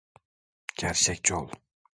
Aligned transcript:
Gerçekçi 0.75 1.33
ol. 1.33 1.49